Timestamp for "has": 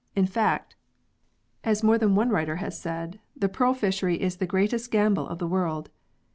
2.55-2.75